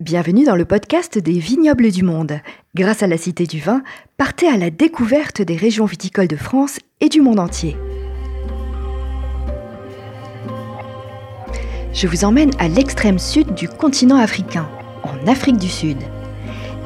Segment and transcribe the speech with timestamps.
[0.00, 2.40] Bienvenue dans le podcast des vignobles du monde.
[2.74, 3.84] Grâce à la Cité du Vin,
[4.16, 7.76] partez à la découverte des régions viticoles de France et du monde entier.
[11.92, 14.68] Je vous emmène à l'extrême sud du continent africain,
[15.04, 15.98] en Afrique du Sud.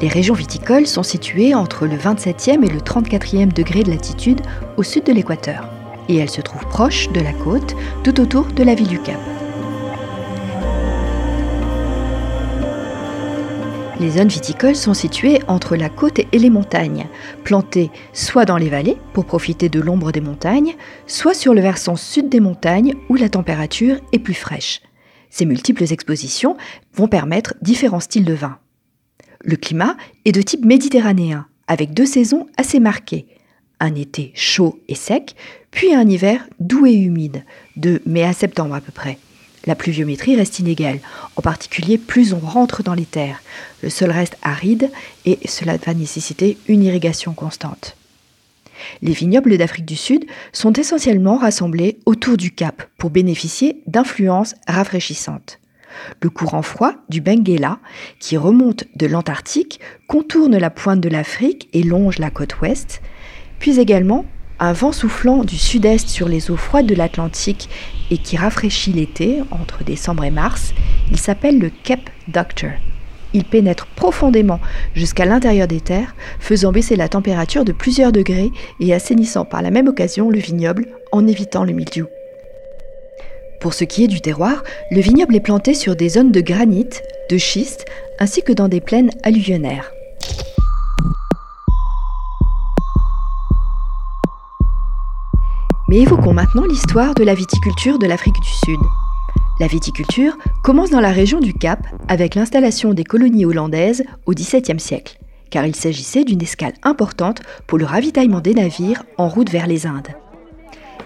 [0.02, 4.42] Les régions viticoles sont situées entre le 27e et le 34e degré de latitude
[4.76, 5.70] au sud de l'équateur,
[6.10, 9.37] et elles se trouvent proches de la côte tout autour de la ville du Cap.
[14.00, 17.06] Les zones viticoles sont situées entre la côte et les montagnes,
[17.42, 20.76] plantées soit dans les vallées pour profiter de l'ombre des montagnes,
[21.08, 24.82] soit sur le versant sud des montagnes où la température est plus fraîche.
[25.30, 26.56] Ces multiples expositions
[26.94, 28.58] vont permettre différents styles de vin.
[29.40, 33.26] Le climat est de type méditerranéen, avec deux saisons assez marquées.
[33.80, 35.34] Un été chaud et sec,
[35.72, 37.44] puis un hiver doux et humide,
[37.76, 39.18] de mai à septembre à peu près.
[39.66, 41.00] La pluviométrie reste inégale,
[41.36, 43.42] en particulier plus on rentre dans les terres.
[43.82, 44.90] Le sol reste aride
[45.26, 47.96] et cela va nécessiter une irrigation constante.
[49.02, 55.58] Les vignobles d'Afrique du Sud sont essentiellement rassemblés autour du Cap pour bénéficier d'influences rafraîchissantes.
[56.22, 57.78] Le courant froid du Benguela,
[58.20, 63.00] qui remonte de l'Antarctique, contourne la pointe de l'Afrique et longe la côte ouest,
[63.58, 64.24] puis également
[64.60, 67.68] un vent soufflant du sud-est sur les eaux froides de l'Atlantique
[68.10, 70.74] et qui rafraîchit l'été entre décembre et mars,
[71.10, 72.70] il s'appelle le Cape Doctor.
[73.34, 74.60] Il pénètre profondément
[74.94, 79.70] jusqu'à l'intérieur des terres, faisant baisser la température de plusieurs degrés et assainissant par la
[79.70, 82.06] même occasion le vignoble en évitant le mildiou.
[83.60, 86.88] Pour ce qui est du terroir, le vignoble est planté sur des zones de granit,
[87.28, 87.84] de schiste,
[88.18, 89.92] ainsi que dans des plaines alluvionnaires.
[95.88, 98.78] Mais évoquons maintenant l'histoire de la viticulture de l'Afrique du Sud.
[99.58, 104.78] La viticulture commence dans la région du Cap avec l'installation des colonies hollandaises au XVIIe
[104.78, 105.18] siècle,
[105.50, 109.86] car il s'agissait d'une escale importante pour le ravitaillement des navires en route vers les
[109.86, 110.08] Indes.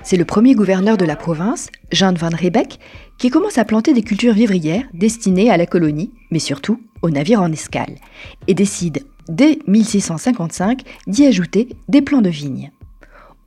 [0.03, 2.81] C'est le premier gouverneur de la province, Jean van Riebeck,
[3.19, 7.41] qui commence à planter des cultures vivrières destinées à la colonie, mais surtout aux navires
[7.41, 7.95] en escale,
[8.49, 12.73] et décide dès 1655 d'y ajouter des plants de vignes.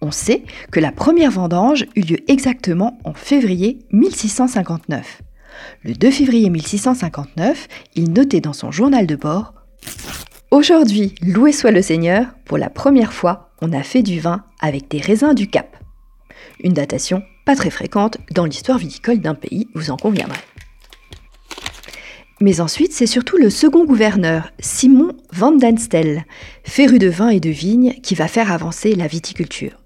[0.05, 5.23] On sait que la première vendange eut lieu exactement en février 1659.
[5.83, 9.55] Le 2 février 1659, il notait dans son journal de bord
[10.51, 14.91] Aujourd'hui, loué soit le Seigneur, pour la première fois, on a fait du vin avec
[14.91, 15.75] des raisins du Cap.
[16.63, 20.37] Une datation pas très fréquente dans l'histoire viticole d'un pays, vous en conviendrez.
[22.41, 26.25] Mais ensuite, c'est surtout le second gouverneur, Simon van Danstel,
[26.63, 29.81] féru de vin et de vignes, qui va faire avancer la viticulture.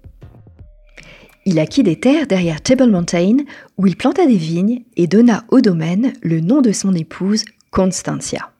[1.50, 3.38] Il acquit des terres derrière Table Mountain
[3.76, 8.52] où il planta des vignes et donna au domaine le nom de son épouse, Constantia.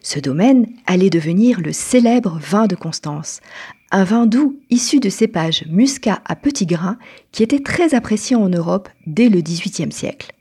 [0.00, 3.40] Ce domaine allait devenir le célèbre vin de Constance,
[3.90, 6.96] un vin doux issu de cépages muscat à petits grains
[7.30, 10.32] qui était très apprécié en Europe dès le XVIIIe siècle.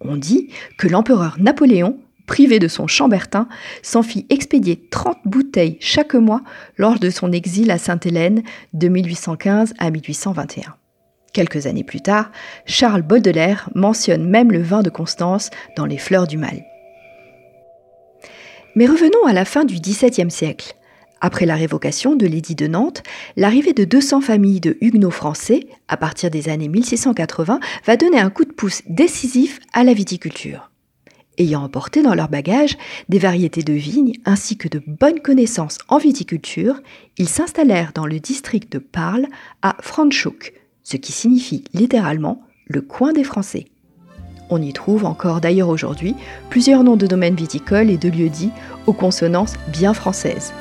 [0.00, 3.48] On dit que l'empereur Napoléon, privé de son chambertin,
[3.80, 6.42] s'en fit expédier 30 bouteilles chaque mois
[6.76, 8.42] lors de son exil à Sainte-Hélène
[8.74, 10.74] de 1815 à 1821.
[11.34, 12.30] Quelques années plus tard,
[12.64, 16.64] Charles Baudelaire mentionne même le vin de Constance dans Les Fleurs du Mal.
[18.76, 20.76] Mais revenons à la fin du XVIIe siècle.
[21.20, 23.02] Après la révocation de l'édit de Nantes,
[23.36, 28.30] l'arrivée de 200 familles de huguenots français, à partir des années 1680, va donner un
[28.30, 30.70] coup de pouce décisif à la viticulture.
[31.36, 32.76] Ayant emporté dans leur bagage
[33.08, 36.80] des variétés de vignes ainsi que de bonnes connaissances en viticulture,
[37.18, 39.26] ils s'installèrent dans le district de Parle
[39.62, 40.52] à Franschhoek,
[40.84, 43.66] ce qui signifie littéralement le coin des Français.
[44.50, 46.14] On y trouve encore d'ailleurs aujourd'hui
[46.50, 48.52] plusieurs noms de domaines viticoles et de lieux-dits
[48.86, 50.52] aux consonances bien françaises.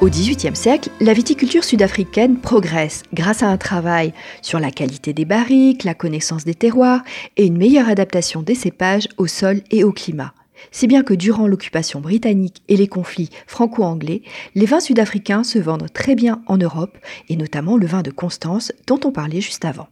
[0.00, 5.26] Au XVIIIe siècle, la viticulture sud-africaine progresse grâce à un travail sur la qualité des
[5.26, 7.02] barriques, la connaissance des terroirs
[7.36, 10.32] et une meilleure adaptation des cépages au sol et au climat
[10.70, 14.22] si bien que durant l'occupation britannique et les conflits franco-anglais,
[14.54, 16.98] les vins sud-africains se vendent très bien en Europe,
[17.28, 19.88] et notamment le vin de Constance dont on parlait juste avant.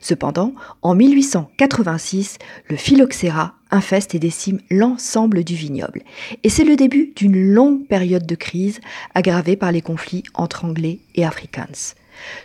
[0.00, 2.38] Cependant, en 1886,
[2.68, 6.02] le phylloxéra infeste et décime l'ensemble du vignoble,
[6.44, 8.80] et c'est le début d'une longue période de crise
[9.14, 11.94] aggravée par les conflits entre Anglais et Afrikaans.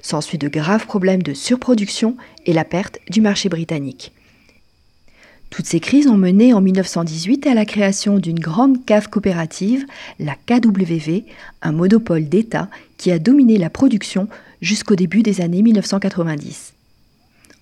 [0.02, 2.18] S'ensuit de graves problèmes de surproduction
[2.48, 4.12] et la perte du marché britannique.
[5.50, 9.86] Toutes ces crises ont mené en 1918 à la création d'une grande cave coopérative,
[10.20, 11.26] la KWV,
[11.62, 14.28] un monopole d'État qui a dominé la production
[14.62, 16.74] jusqu'au début des années 1990.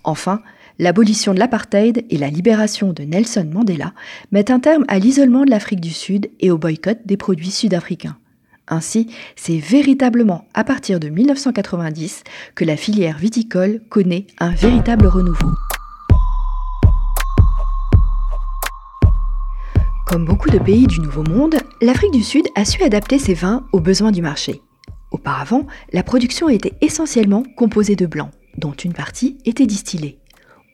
[0.03, 0.41] Enfin,
[0.79, 3.93] l'abolition de l'apartheid et la libération de Nelson Mandela
[4.31, 8.17] mettent un terme à l'isolement de l'Afrique du Sud et au boycott des produits sud-africains.
[8.67, 9.07] Ainsi,
[9.37, 12.23] c'est véritablement à partir de 1990
[12.53, 15.51] que la filière viticole connaît un véritable renouveau.
[20.07, 23.67] Comme beaucoup de pays du Nouveau Monde, l'Afrique du Sud a su adapter ses vins
[23.73, 24.61] aux besoins du marché.
[25.11, 30.17] Auparavant, la production était essentiellement composée de blancs, dont une partie était distillée.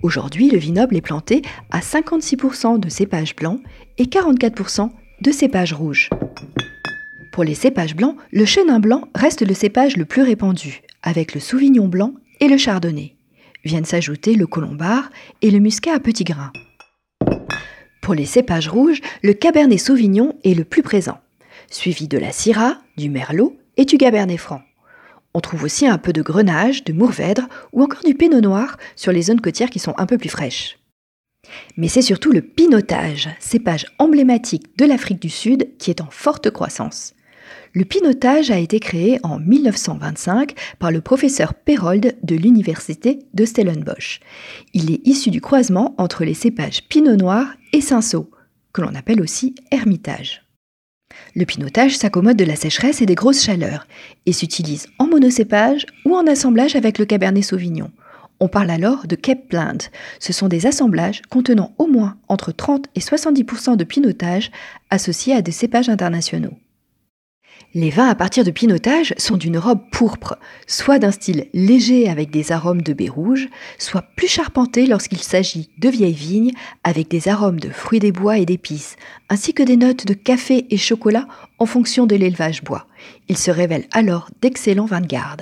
[0.03, 1.41] Aujourd'hui, le vignoble est planté
[1.71, 3.59] à 56% de cépages blancs
[3.97, 4.91] et 44%
[5.21, 6.12] de cépages rouges.
[7.31, 11.39] Pour les cépages blancs, le chenin blanc reste le cépage le plus répandu, avec le
[11.39, 13.15] sauvignon blanc et le chardonnay.
[13.65, 15.09] Viennent s'ajouter le colombard
[15.41, 16.51] et le muscat à petits grains.
[18.03, 21.19] Pour les cépages rouges, le cabernet sauvignon est le plus présent,
[21.71, 24.61] suivi de la syrah, du merlot et du cabernet franc.
[25.33, 29.13] On trouve aussi un peu de grenache, de mourvèdre ou encore du pinot noir sur
[29.13, 30.79] les zones côtières qui sont un peu plus fraîches.
[31.77, 36.49] Mais c'est surtout le pinotage, cépage emblématique de l'Afrique du Sud, qui est en forte
[36.49, 37.13] croissance.
[37.75, 44.19] Le pinotage a été créé en 1925 par le professeur Perold de l'université de Stellenbosch.
[44.75, 48.29] Il est issu du croisement entre les cépages pinot noir et cinsault,
[48.73, 50.43] que l'on appelle aussi hermitage.
[51.35, 53.87] Le pinotage s'accommode de la sécheresse et des grosses chaleurs
[54.27, 57.89] et s'utilise en monocépage ou en assemblage avec le cabernet sauvignon.
[58.39, 59.89] On parle alors de Cape Blend.
[60.19, 64.51] Ce sont des assemblages contenant au moins entre 30 et 70% de pinotage
[64.91, 66.53] associés à des cépages internationaux.
[67.75, 70.37] Les vins à partir de pinotage sont d'une robe pourpre,
[70.67, 73.49] soit d'un style léger avec des arômes de baie rouge,
[73.79, 76.51] soit plus charpentés lorsqu'il s'agit de vieilles vignes
[76.83, 78.95] avec des arômes de fruits des bois et d'épices,
[79.29, 81.27] ainsi que des notes de café et chocolat
[81.57, 82.85] en fonction de l'élevage bois.
[83.27, 85.41] Ils se révèlent alors d'excellents vins de garde.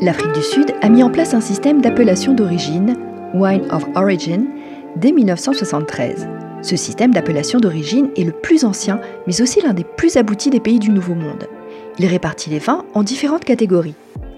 [0.00, 2.96] L'Afrique du Sud a mis en place un système d'appellation d'origine,
[3.32, 4.46] Wine of Origin,
[4.96, 6.28] dès 1973.
[6.62, 10.60] Ce système d'appellation d'origine est le plus ancien, mais aussi l'un des plus aboutis des
[10.60, 11.46] pays du Nouveau Monde.
[11.98, 13.94] Il répartit les vins en différentes catégories.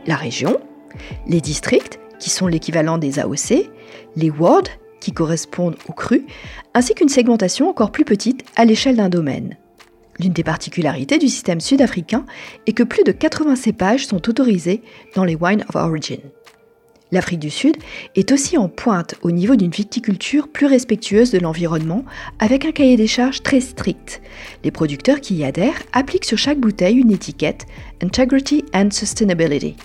[0.06, 0.58] La région,
[1.26, 3.70] les districts, qui sont l'équivalent des AOC,
[4.16, 4.68] les wards,
[5.00, 6.24] qui correspondent aux crus,
[6.74, 9.56] ainsi qu'une segmentation encore plus petite à l'échelle d'un domaine.
[10.18, 12.24] L'une des particularités du système sud-africain
[12.66, 14.82] est que plus de 80 cépages sont autorisés
[15.14, 16.20] dans les Wine of Origin.
[17.12, 17.76] L'Afrique du Sud
[18.16, 22.04] est aussi en pointe au niveau d'une viticulture plus respectueuse de l'environnement,
[22.40, 24.20] avec un cahier des charges très strict.
[24.64, 27.66] Les producteurs qui y adhèrent appliquent sur chaque bouteille une étiquette
[28.02, 29.76] Integrity and Sustainability,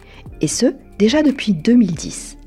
[0.41, 2.37] et ce, déjà depuis 2010.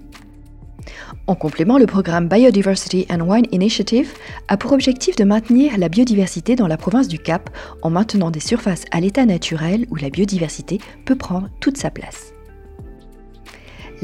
[1.27, 4.13] En complément, le programme Biodiversity and Wine Initiative
[4.49, 7.49] a pour objectif de maintenir la biodiversité dans la province du Cap
[7.83, 12.35] en maintenant des surfaces à l'état naturel où la biodiversité peut prendre toute sa place.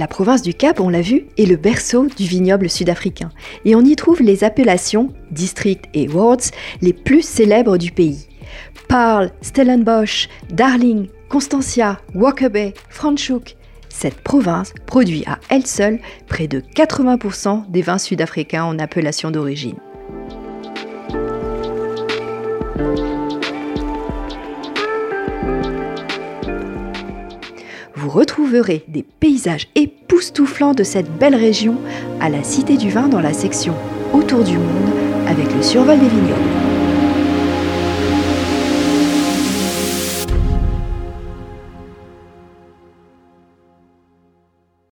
[0.00, 3.28] La province du Cap, on l'a vu, est le berceau du vignoble sud-africain
[3.66, 8.26] et on y trouve les appellations, districts et wards les plus célèbres du pays.
[8.88, 13.56] Paarl, Stellenbosch, Darling, Constantia, Walker Bay, Franschhoek.
[13.90, 19.76] Cette province produit à elle seule près de 80% des vins sud-africains en appellation d'origine.
[28.10, 31.76] Vous retrouverez des paysages époustouflants de cette belle région
[32.20, 33.72] à la Cité du Vin dans la section
[34.12, 34.90] Autour du monde
[35.28, 36.69] avec le survol des vignobles.